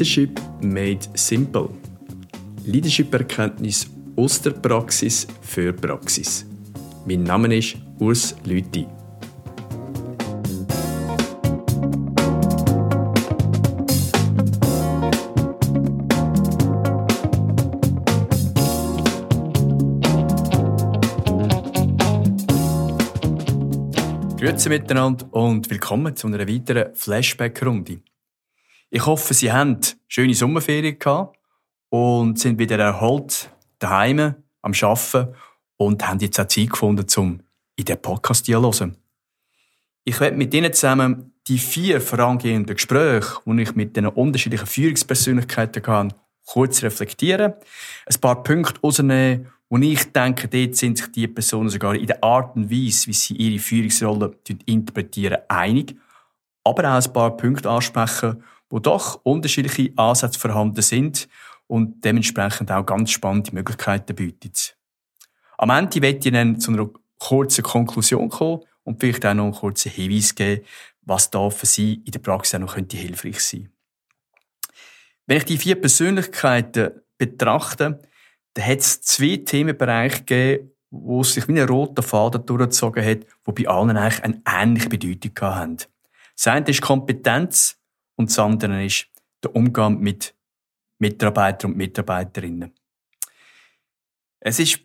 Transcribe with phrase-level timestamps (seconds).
[0.00, 1.68] Leadership made simple.
[2.64, 3.86] Leadership-Erkenntnis
[4.16, 6.46] aus der Praxis für Praxis.
[7.04, 8.86] Mein Name ist Urs Lüthi.
[24.38, 28.00] Grüezi miteinander und willkommen zu einer weiteren Flashback-Runde.
[28.92, 31.38] Ich hoffe, Sie haben schöne Sommerferien gehabt
[31.90, 33.48] und sind wieder erholt
[33.78, 35.32] daheim am Arbeiten
[35.76, 37.40] und haben jetzt auch Zeit gefunden, um
[37.76, 38.96] in den Podcast zu hören.
[40.02, 45.86] Ich werde mit Ihnen zusammen die vier vorangehenden Gespräche, die ich mit den unterschiedlichen Führungspersönlichkeiten
[45.86, 47.52] hatte, kurz reflektieren,
[48.06, 52.24] ein paar Punkte rausnehmen, wo ich denke, dort sind sich die Personen sogar in der
[52.24, 55.94] Art und Weise, wie sie ihre Führungsrolle interpretieren, einig,
[56.64, 61.28] aber auch ein paar Punkte ansprechen, wo doch unterschiedliche Ansätze vorhanden sind
[61.66, 64.76] und dementsprechend auch ganz spannende Möglichkeiten bietet.
[65.58, 69.54] Am Ende möchte ich dann zu einer kurzen Konklusion kommen und vielleicht auch noch einen
[69.54, 70.64] kurzen Hinweis geben,
[71.02, 73.70] was da für Sie in der Praxis auch noch könnte hilfreich sein
[75.26, 78.00] Wenn ich die vier Persönlichkeiten betrachte,
[78.54, 83.52] dann hat es zwei Themenbereiche gegeben, wo sich wie ein roter Faden durchgezogen hat, die
[83.64, 85.76] bei allen eigentlich eine ähnliche Bedeutung haben.
[86.34, 87.79] Das eine ist Kompetenz
[88.20, 89.06] und das andere ist
[89.42, 90.34] der Umgang mit
[90.98, 92.72] Mitarbeitern und Mitarbeiterinnen.
[94.40, 94.80] Es ist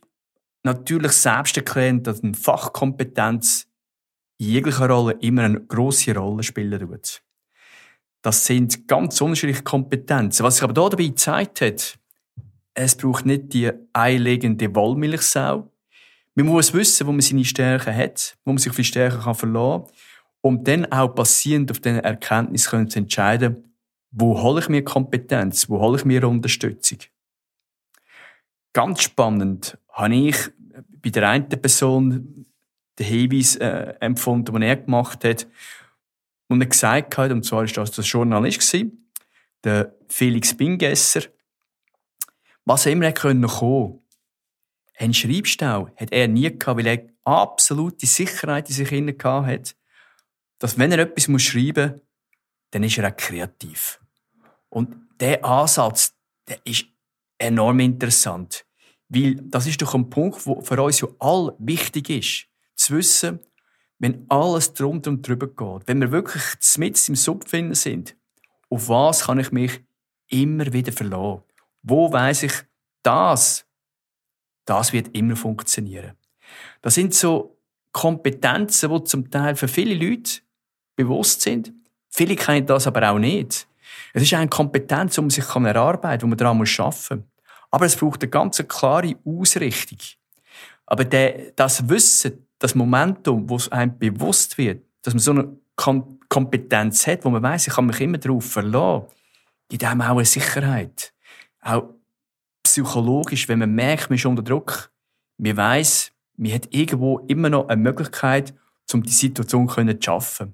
[0.64, 3.68] natürlich selbsterklärend, dass eine Fachkompetenz
[4.38, 7.22] in jeglicher Rolle immer eine grosse Rolle spielen wird.
[8.22, 10.44] Das sind ganz unterschiedliche Kompetenzen.
[10.44, 12.00] Was sich aber hier dabei gezeigt hat,
[12.74, 15.70] es braucht nicht die einlegende Wollmilchsau.
[16.36, 19.84] Man muss wissen, wo man seine Stärken hat, wo man sich auf die Stärken verlassen
[19.84, 19.94] kann
[20.46, 23.74] um dann auch basierend auf diesen Erkenntnissen zu entscheiden,
[24.12, 27.00] wo hole ich mir Kompetenz, wo hole ich mir Unterstützung.
[28.72, 30.38] Ganz spannend habe ich
[31.02, 32.46] bei der einen Person
[33.00, 35.48] den Hinweis äh, empfunden, den er gemacht hat,
[36.48, 38.86] und er gesagt hat, und zwar war das der Journalist,
[39.64, 41.22] der Felix Bingesser,
[42.66, 44.00] was er immer kommen konnte.
[45.00, 49.76] Einen Schreibstau hat er nie gehabt, weil er absolute Sicherheit in sich inne hat
[50.60, 52.02] dass wenn er etwas muss schreiben muss,
[52.72, 54.00] dann ist er auch kreativ.
[54.70, 56.14] Und der Ansatz,
[56.48, 56.86] der ist
[57.38, 58.66] enorm interessant.
[59.08, 62.48] Weil das ist doch ein Punkt, wo für uns ja all wichtig ist.
[62.76, 63.40] Zu wissen,
[64.00, 66.44] wenn alles drunter und drüber geht, wenn wir wirklich
[66.78, 68.16] mit im Sub sind,
[68.70, 69.82] auf was kann ich mich
[70.28, 71.44] immer wieder verlassen?
[71.82, 72.54] Wo weiß ich,
[73.04, 73.66] das,
[74.66, 76.18] das wird immer funktionieren.
[76.82, 77.58] Das sind so
[77.92, 80.42] Kompetenzen, die zum Teil für viele Leute
[80.96, 81.74] bewusst sind.
[82.10, 83.68] Viele kennen das aber auch nicht.
[84.14, 87.26] Es ist eine Kompetenz, die man sich erarbeiten kann, wo man daran arbeiten muss.
[87.72, 89.98] Aber es braucht eine ganz klare Ausrichtung.
[90.86, 95.58] Aber der, das Wissen, das Momentum, wo es einem bewusst wird, dass man so eine
[96.30, 99.08] Kompetenz hat, wo man weiß, ich kann mich immer darauf verlassen,
[99.68, 101.14] gibt einem auch eine Sicherheit.
[101.62, 101.90] Auch
[102.64, 104.92] psychologisch, wenn man merkt, man ist unter Druck,
[105.38, 108.54] man weiß, man hat irgendwo immer noch eine Möglichkeit,
[108.94, 110.54] um die Situation zu schaffen.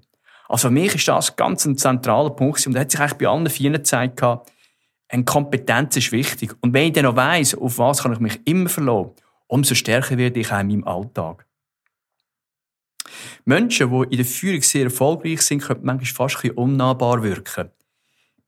[0.51, 3.27] Also für mich ist das ganz ein zentraler Punkt und da hat sich eigentlich bei
[3.27, 6.53] allen vier gezeigt, eine Kompetenz ist wichtig.
[6.59, 9.11] Und wenn ich dann noch weiss, auf was kann ich mich immer verlassen,
[9.47, 11.45] umso stärker werde ich auch in meinem Alltag.
[13.45, 17.69] Menschen, die in der Führung sehr erfolgreich sind, können manchmal fast ein unnahbar wirken.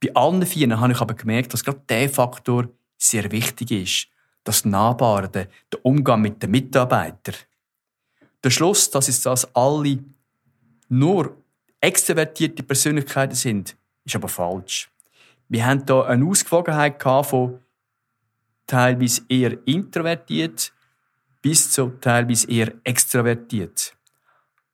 [0.02, 4.08] Bei allen vier habe ich aber gemerkt, dass gerade dieser Faktor sehr wichtig ist.
[4.44, 5.48] Das Nahbare, der
[5.84, 7.36] Umgang mit den Mitarbeitern.
[8.44, 10.00] Der Schluss, dass es das alle
[10.90, 11.38] nur
[11.84, 13.76] extrovertierte Persönlichkeiten sind,
[14.06, 14.90] ist aber falsch.
[15.50, 17.60] Wir haben hier eine Ausgewogenheit von
[18.66, 20.74] teilweise eher introvertiert
[21.42, 23.96] bis zu teilweise eher extrovertiert.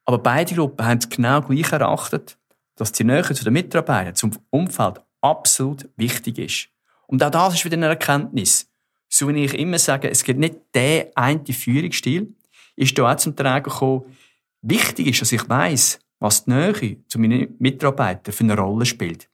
[0.05, 2.37] Aber beide Gruppen haben es genau gleich erachtet,
[2.75, 6.69] dass die Nähe zu den Mitarbeitern, zum Umfeld absolut wichtig ist.
[7.07, 8.69] Und auch das ist wieder eine Erkenntnis.
[9.09, 12.35] So wie ich immer sage, es gibt nicht den einen Führungsstil,
[12.75, 14.15] ist hier auch zum Tragen gekommen,
[14.61, 19.29] wichtig ist, dass ich weiß, was die Nähe zu meinen Mitarbeitern für eine Rolle spielt.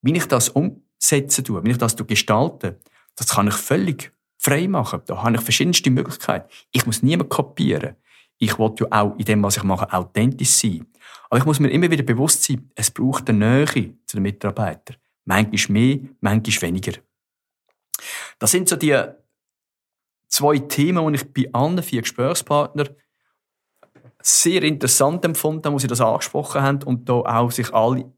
[0.00, 2.80] Wie ich das umsetzen tue, wie ich das gestalte,
[3.16, 5.02] das kann ich völlig frei machen.
[5.06, 6.48] Da habe ich verschiedenste Möglichkeiten.
[6.72, 7.96] Ich muss niemand kopieren.
[8.38, 10.86] Ich will ja auch in dem, was ich mache, authentisch sein.
[11.30, 14.96] Aber ich muss mir immer wieder bewusst sein, es braucht eine Nähe zu den Mitarbeitern.
[15.24, 17.00] Manchmal mehr, manchmal weniger.
[18.38, 19.00] Das sind so die
[20.28, 22.88] zwei Themen, die ich bei allen vier Gesprächspartnern
[24.22, 28.10] sehr interessant empfunden, wo sie das angesprochen haben und da auch sich alle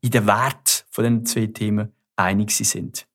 [0.00, 3.06] in den Wert von diesen zwei Themen einig sind.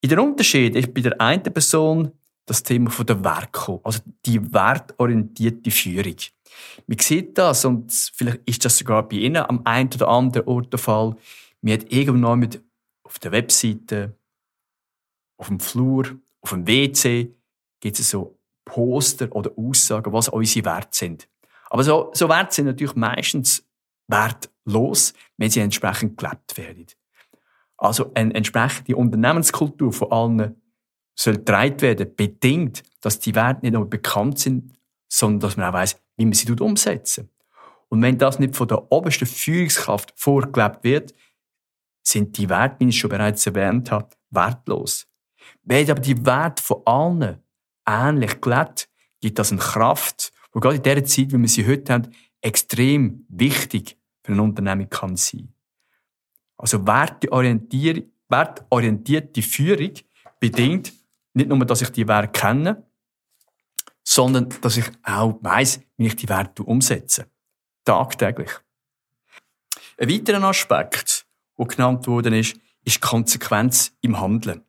[0.00, 2.12] In der Unterschied ist bei der einen Person
[2.46, 6.16] das Thema von der Werk also die wertorientierte Führung.
[6.86, 10.72] Man sieht das und vielleicht ist das sogar bei Ihnen am einen oder anderen Ort
[10.72, 11.16] der Fall.
[11.60, 12.60] Man hat irgendwann mit
[13.04, 14.16] auf der Webseite,
[15.36, 17.32] auf dem Flur, auf dem WC
[17.80, 21.28] gibt es so Poster oder Aussagen, was unsere Werte sind.
[21.70, 23.66] Aber so, so Werte sind natürlich meistens
[24.08, 26.86] wertlos, wenn sie entsprechend gelebt werden.
[27.76, 30.62] Also eine entsprechende Unternehmenskultur von allen
[31.14, 34.72] soll getragen werden, bedingt, dass die Werte nicht nur bekannt sind,
[35.08, 37.28] sondern dass man auch weiß, wie man sie umsetzen.
[37.88, 41.14] Und wenn das nicht von der obersten Führungskraft vorgelebt wird,
[42.02, 45.06] sind die Werte, wie ich schon bereits erwähnt habe, wertlos.
[45.62, 47.42] Wenn aber die Werte von allen
[47.86, 48.88] ähnlich gelebt,
[49.20, 53.26] gibt das eine Kraft, die gerade in der Zeit, wie wir sie heute haben, extrem
[53.28, 55.52] wichtig für eine Unternehmung kann sein.
[56.56, 59.92] Also wertorientierte Führung
[60.38, 60.92] bedingt
[61.34, 62.86] nicht nur, dass ich die Werte kenne,
[64.04, 67.26] sondern dass ich auch weiß, wie ich die Werte umsetze.
[67.84, 68.50] Tagtäglich.
[69.98, 71.26] Ein weiterer Aspekt,
[71.58, 74.62] der genannt worden ist, ist Konsequenz im Handeln.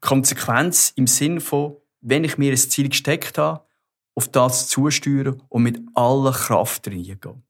[0.00, 3.64] Konsequenz im Sinn von, wenn ich mir ein Ziel gesteckt habe,
[4.14, 7.42] auf das zusteuern und mit aller Kraft reingehen.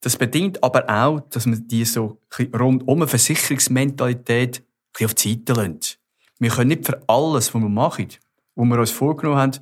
[0.00, 2.20] Das bedingt aber auch, dass man die so
[2.54, 4.62] rund um eine Versicherungsmentalität
[5.02, 5.98] auf die Seite lässt.
[6.38, 8.08] Wir können nicht für alles, was wir machen,
[8.54, 9.58] was wir uns vorgenommen haben,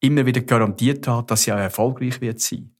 [0.00, 2.74] immer wieder garantiert haben, dass sie auch erfolgreich wird sein.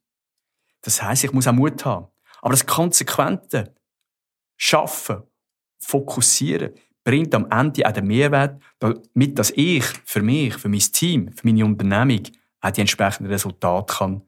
[0.81, 2.09] Das heißt, ich muss auch Mut haben.
[2.41, 3.75] Aber das konsequente
[4.57, 5.23] Schaffen,
[5.79, 6.75] Fokussieren,
[7.05, 11.47] bringt am Ende auch den Mehrwert, damit dass ich für mich, für mein Team, für
[11.47, 12.23] meine Unternehmung
[12.61, 14.23] auch die entsprechenden Resultate kann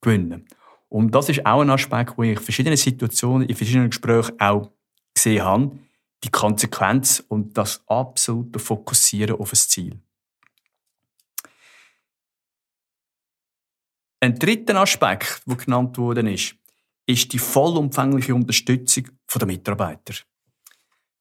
[0.00, 0.46] gewinnen
[0.88, 4.70] Und das ist auch ein Aspekt, wo ich in verschiedenen Situationen, in verschiedenen Gesprächen auch
[5.14, 5.78] gesehen habe,
[6.24, 10.00] die Konsequenz und das absolute Fokussieren auf das Ziel.
[14.20, 16.56] Ein dritter Aspekt, der genannt worden ist,
[17.06, 20.14] ist die vollumfängliche Unterstützung der Mitarbeiter.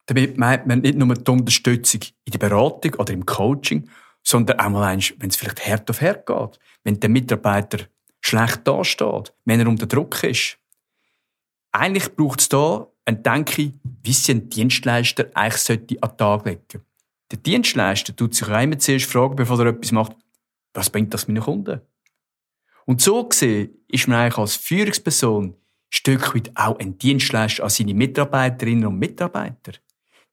[0.08, 3.90] Damit meint man nicht nur die Unterstützung in der Beratung oder im Coaching,
[4.24, 7.86] sondern auch mal, wenn es vielleicht hart auf hart geht, wenn der Mitarbeiter
[8.22, 10.58] schlecht dasteht, wenn er unter Druck ist.
[11.72, 13.74] Eigentlich braucht es da ein Denke,
[14.04, 16.82] wie sich ein Dienstleister eigentlich an den Tag legen
[17.32, 20.16] Der Dienstleister tut sich einmal zuerst fragen, bevor er etwas macht,
[20.74, 21.82] was bringt das meinen Kunden?
[22.86, 25.56] Und so gesehen ist man eigentlich als Führungsperson ein
[25.90, 29.74] Stück weit auch ein Dienstleister an seine Mitarbeiterinnen und Mitarbeiter.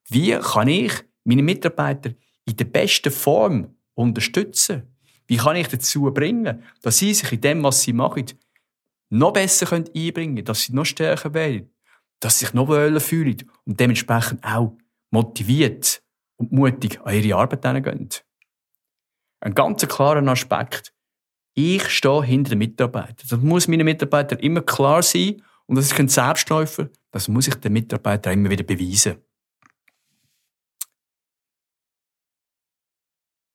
[0.09, 2.11] Wie kann ich meine Mitarbeiter
[2.45, 4.83] in der besten Form unterstützen?
[5.27, 8.25] Wie kann ich dazu bringen, dass sie sich in dem, was sie machen,
[9.09, 11.71] noch besser einbringen können, dass sie noch stärker werden,
[12.19, 14.75] dass sie sich noch wohler fühlen und dementsprechend auch
[15.11, 16.01] motiviert
[16.37, 18.09] und mutig an ihre Arbeit gehen.
[19.39, 20.93] Ein ganz klarer Aspekt.
[21.53, 23.27] Ich stehe hinter den Mitarbeitern.
[23.29, 26.89] Das muss meinen Mitarbeitern immer klar sein und das ist kein Selbstläufer.
[27.11, 29.17] Das muss ich den Mitarbeitern immer wieder beweisen.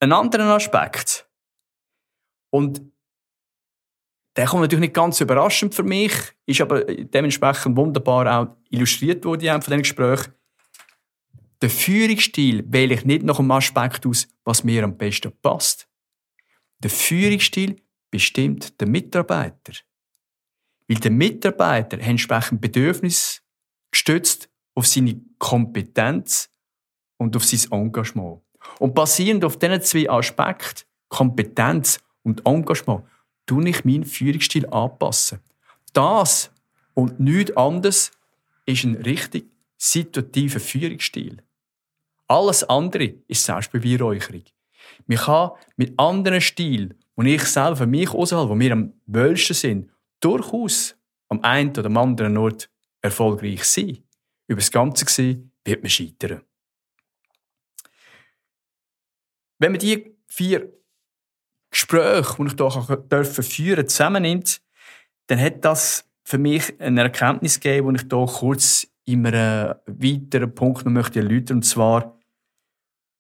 [0.01, 1.29] Ein anderer Aspekt.
[2.51, 2.81] Und
[4.37, 6.13] der kommt natürlich nicht ganz überraschend für mich,
[6.47, 10.21] ist aber dementsprechend wunderbar auch illustriert worden von diesem Gespräch.
[11.61, 15.89] Der Führungsstil wähle ich nicht nach dem Aspekt aus, was mir am besten passt.
[16.79, 19.73] Der Führungsstil bestimmt der Mitarbeiter.
[20.87, 23.43] Weil der Mitarbeiter entsprechend Bedürfnis
[23.91, 26.49] gestützt auf seine Kompetenz
[27.17, 28.41] und auf sein Engagement.
[28.79, 33.05] Und basierend auf diesen zwei Aspekten, Kompetenz und Engagement,
[33.47, 35.41] tue ich meinen Führungsstil anpassen.
[35.93, 36.51] Das
[36.95, 38.11] und nichts anderes
[38.67, 39.47] ist ein richtig
[39.77, 41.39] situativer Führungsstil.
[42.27, 44.45] Alles andere ist Selbstbeweihräucherung.
[45.07, 49.55] Man kann mit anderen Stilen, die ich selber für mich aushalte, die mir am wohlsten
[49.55, 50.95] sind, durchaus
[51.29, 52.69] am einen oder anderen Ort
[53.01, 53.99] erfolgreich sein.
[54.47, 56.43] Über das Ganze gesehen wird man scheitern.
[59.59, 60.73] Wenn man die vier
[61.71, 64.61] Gespräche, die ich hier führen zusammennimmt,
[65.27, 70.55] dann hat das für mich eine Erkenntnis gegeben, die ich hier kurz in einem weiteren
[70.55, 71.59] Punkt noch möchte erläutern.
[71.59, 72.19] Und zwar,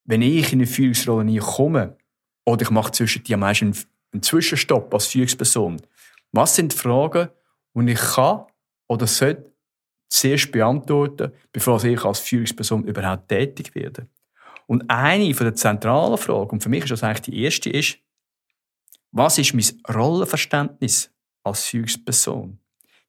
[0.04, 1.97] wenn ich in eine Führungsrolle komme,
[2.45, 3.75] oder ich mache zwischen die am meisten
[4.12, 5.80] einen Zwischenstopp als Führungsperson,
[6.33, 7.28] was sind die Fragen,
[7.75, 8.45] die ich kann
[8.87, 9.52] oder sollte
[10.11, 14.07] zuerst beantworten, bevor ich als Führungsperson überhaupt tätig werde?
[14.68, 17.98] Und eine der zentralen Fragen, und für mich ist das eigentlich die erste, ist,
[19.10, 21.10] was ist mein Rollenverständnis
[21.42, 22.58] als Führungsperson?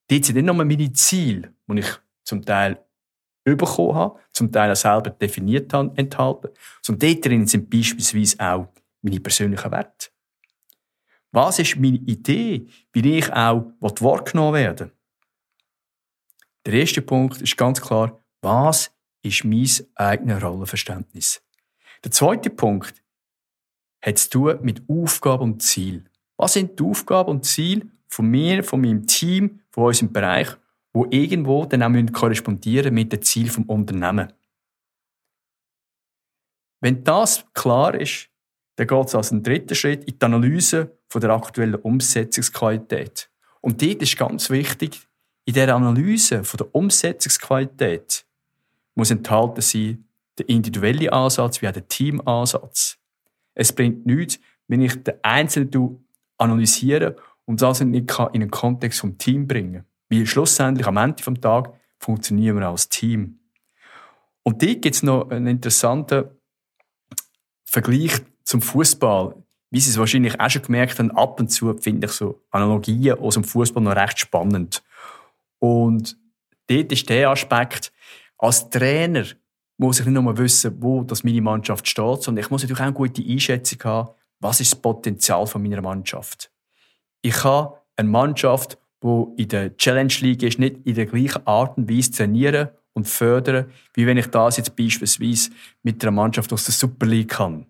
[0.08, 2.82] Dort sind nicht nur meine Ziele, die ich zum Teil
[3.44, 6.50] bekommen habe, zum Teil auch selber definiert habe, enthalten.
[6.88, 8.68] Und dort drin sind beispielsweise auch
[9.02, 10.10] meine persönlichen Werte.
[11.32, 14.92] Was ist meine Idee, wie ich auch wahrgenommen werden
[16.66, 18.92] Der erste Punkt ist ganz klar, was
[19.24, 21.42] ist mein eigenes Rollenverständnis?
[22.04, 23.04] Der zweite Punkt
[24.02, 26.06] hat zu tun mit Aufgabe und Ziel.
[26.38, 30.48] Was sind die Aufgaben und Ziele von mir, von meinem Team, von unserem Bereich,
[30.94, 34.32] wo irgendwo dann auch korrespondieren mit dem Ziel vom Unternehmen?
[36.82, 38.30] Wenn das klar ist,
[38.78, 43.30] dann geht es als ein dritter Schritt in die Analyse von der aktuellen Umsetzungsqualität.
[43.60, 45.06] Und dort ist ganz wichtig,
[45.44, 48.26] in der Analyse von der Umsetzungsqualität
[48.96, 50.09] muss enthalten sein
[50.40, 52.98] der individuelle Ansatz wie auch der Teamansatz.
[53.54, 56.06] Es bringt nichts, wenn ich den Einzelnen
[56.38, 57.16] analysiere
[57.46, 59.86] und das nicht in einen Kontext vom Team bringen kann.
[60.10, 63.40] Weil schlussendlich am Ende des Tages funktionieren wir als Team.
[64.44, 66.26] Und dort gibt es noch einen interessanten
[67.66, 69.36] Vergleich zum Fußball.
[69.70, 73.20] Wie Sie es wahrscheinlich auch schon gemerkt haben, ab und zu finde ich so Analogien
[73.20, 74.84] aus dem Fußball noch recht spannend.
[75.60, 76.18] Und
[76.68, 77.92] dort ist der Aspekt,
[78.38, 79.26] als Trainer
[79.80, 82.86] muss ich nicht nur wissen, wo das meine Mannschaft steht, sondern ich muss natürlich auch
[82.86, 84.10] eine gute Einschätzung haben,
[84.40, 86.52] was ist das Potenzial von meiner Mannschaft.
[87.22, 91.78] Ich habe eine Mannschaft, die in der Challenge League ist, nicht in der gleichen Art
[91.78, 96.66] und Weise trainieren und fördern, wie wenn ich das jetzt beispielsweise mit einer Mannschaft aus
[96.66, 97.66] der Super League kann.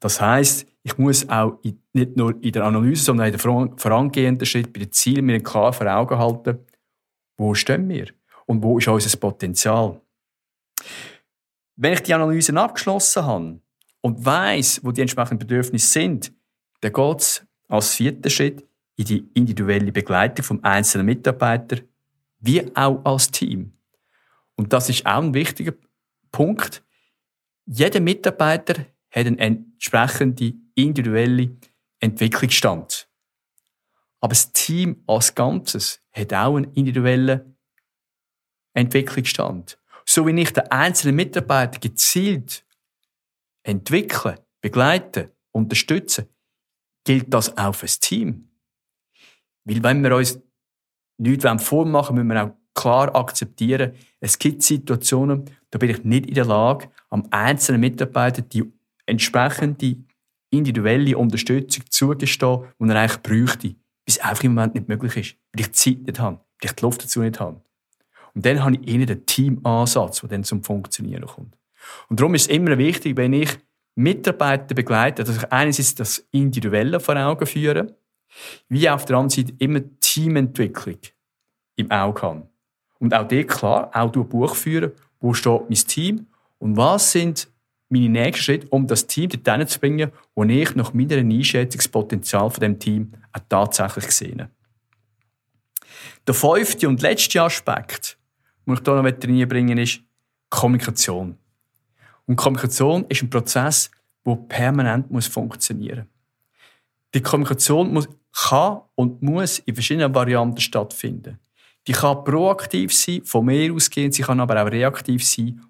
[0.00, 4.72] Das heißt, ich muss auch nicht nur in der Analyse, sondern in der vorangehenden Schritt
[4.72, 6.58] bei den Zielen mir klar vor Augen halten,
[7.36, 8.06] wo stehen wir
[8.46, 10.00] und wo ist unser Potenzial.
[11.76, 13.60] Wenn ich die Analyse abgeschlossen habe
[14.00, 16.32] und weiß, wo die entsprechenden Bedürfnisse sind,
[16.80, 18.66] dann geht es als vierter Schritt
[18.96, 21.78] in die individuelle Begleitung vom einzelnen Mitarbeiter,
[22.38, 23.72] wie auch als Team.
[24.54, 25.74] Und das ist auch ein wichtiger
[26.32, 26.82] Punkt.
[27.66, 31.60] Jeder Mitarbeiter hat einen entsprechenden individuellen
[32.00, 33.08] Entwicklungsstand.
[34.20, 37.56] Aber das Team als Ganzes hat auch einen individuellen
[38.72, 39.78] Entwicklungsstand.
[40.08, 42.64] So wie ich den einzelnen Mitarbeiter gezielt
[43.62, 46.26] entwickeln, begleiten, unterstützen,
[47.04, 48.48] gilt das auch für das Team.
[49.64, 50.40] Weil wenn wir uns
[51.18, 56.34] nichts vormachen müssen wir auch klar akzeptieren, es gibt Situationen, da bin ich nicht in
[56.34, 58.64] der Lage, am einzelnen Mitarbeiter die
[59.06, 59.96] entsprechende
[60.50, 65.60] individuelle Unterstützung zugestehen, die er eigentlich bräuchte, es einfach im Moment nicht möglich ist, weil
[65.60, 67.60] ich die Zeit nicht habe, weil ich die Luft dazu nicht habe.
[68.36, 71.56] Und dann habe ich eher den Teamansatz, der dann zum Funktionieren kommt.
[72.08, 73.48] Und darum ist es immer wichtig, wenn ich
[73.94, 77.96] Mitarbeiter begleite, dass ich einerseits das Individuelle vor Augen führe,
[78.68, 80.98] wie auf der anderen Seite immer Teamentwicklung
[81.76, 82.48] im Auge habe.
[82.98, 86.26] Und auch dort klar, auch durch Buch führen, wo steht mein Team
[86.58, 87.48] und was sind
[87.88, 91.88] meine nächsten Schritte, um das Team dorthin zu bringen, wo ich nach meiner Einschätzung das
[91.88, 94.50] Potenzial von dem Team auch tatsächlich sehe.
[96.26, 98.15] Der fünfte und letzte Aspekt,
[98.66, 100.00] den ich hier noch reinbringen ist
[100.50, 101.36] Kommunikation.
[102.26, 103.90] Und Kommunikation ist ein Prozess,
[104.24, 106.08] der permanent funktionieren muss.
[107.14, 111.38] Die Kommunikation muss, kann und muss in verschiedenen Varianten stattfinden.
[111.86, 115.60] Die kann proaktiv sein, von mir ausgehend, sie kann aber auch reaktiv sein,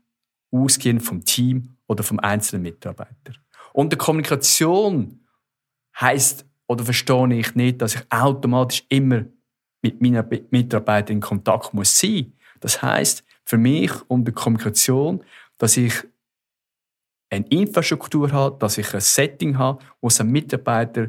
[0.50, 3.35] ausgehend vom Team oder vom einzelnen Mitarbeiter.
[3.73, 5.21] Und die Kommunikation
[6.00, 9.25] heißt oder verstehe ich nicht, dass ich automatisch immer
[9.83, 12.33] mit meinen Mitarbeitern in Kontakt muss sein.
[12.66, 15.23] Das heißt für mich um die Kommunikation,
[15.56, 15.94] dass ich
[17.30, 21.06] eine Infrastruktur habe, dass ich ein Setting habe, wo es ein Mitarbeiter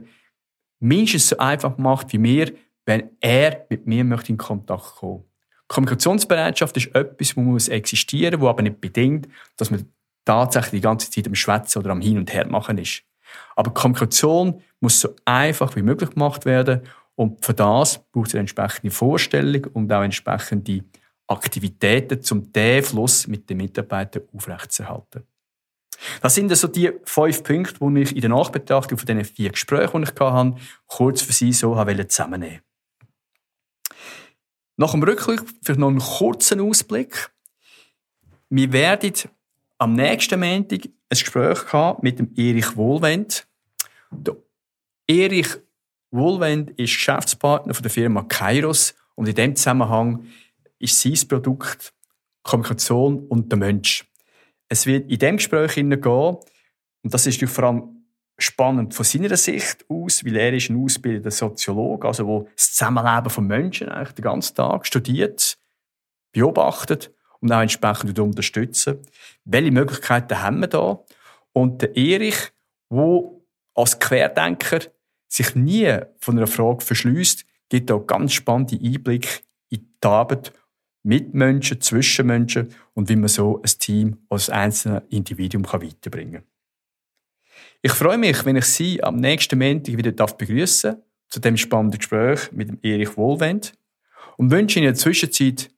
[0.79, 2.53] mindestens so einfach macht wie mir,
[2.85, 5.23] wenn er mit mir möchte in Kontakt kommen.
[5.67, 9.91] Kommunikationsbereitschaft ist etwas, wo muss existieren, wo aber nicht bedingt, dass man
[10.25, 13.01] tatsächlich die ganze Zeit am Schwätzen oder am Hin und Her machen ist.
[13.55, 16.81] Aber Kommunikation muss so einfach wie möglich gemacht werden
[17.15, 20.83] und für das braucht es eine entsprechende Vorstellung und auch entsprechende
[21.27, 25.23] Aktivitäten, um den Fluss mit den Mitarbeitern aufrechtzuerhalten.
[26.21, 30.03] Das sind also die fünf Punkte, die ich in der Nachbetrachtung von diesen vier Gesprächen,
[30.03, 30.55] die ich hatte,
[30.85, 31.75] kurz für Sie so
[32.07, 32.61] zusammennehmen
[34.77, 37.31] Nach dem Rückblick vielleicht noch einen kurzen Ausblick.
[38.49, 39.13] Wir werden
[39.79, 43.47] am nächsten Montag ein Gespräch haben mit dem Erich Wohlwend.
[44.11, 44.35] Der
[45.07, 45.57] Erich
[46.11, 50.25] Wohlwend ist Geschäftspartner von der Firma Kairos und in dem Zusammenhang
[50.79, 51.93] ist sein Produkt
[52.43, 54.05] Kommunikation und der Mensch.
[54.69, 57.97] Es wird in dem Gespräch gehen, und das ist vor allem
[58.37, 63.29] spannend von seiner Sicht aus, weil er ist ein ausgebildeter Soziologe, also wo das Zusammenleben
[63.29, 65.57] von Menschen eigentlich den ganzen Tag studiert,
[66.31, 68.99] beobachtet und auch entsprechend unterstützen.
[69.45, 71.03] Welche Möglichkeiten haben wir da?
[71.53, 72.51] Und der Erich,
[72.91, 73.31] der
[73.73, 74.79] als Querdenker
[75.27, 80.53] sich nie von einer Frage verschließt, gibt auch ganz spannende Einblicke in die Arbeit
[81.07, 86.43] mit Menschen, zwischen Menschen und wie man so ein Team als einzelnes Individuum weiterbringen kann.
[87.81, 91.99] Ich freue mich, wenn ich Sie am nächsten Montag wieder begrüßen darf zu dem spannenden
[91.99, 93.71] Gespräch mit Erich Wohlwend
[94.35, 95.69] und wünsche Ihnen in der Zwischenzeit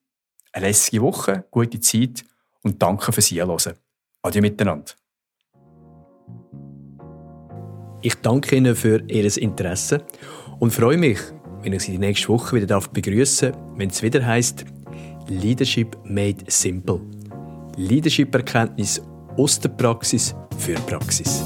[0.52, 2.26] eine lässige Woche, gute Zeit
[2.64, 3.76] und danke fürs Zuhören.
[4.24, 4.94] Adieu miteinander.
[8.02, 10.04] Ich danke Ihnen für Ihr Interesse
[10.60, 11.20] und freue mich,
[11.62, 14.66] wenn ich Sie nächste Woche wieder begrüßen darf, wenn es wieder heißt
[15.30, 17.02] Leadership Made Simple.
[17.78, 19.02] Leadership-Erkenntnis
[19.38, 21.44] aus der Praxis für Praxis.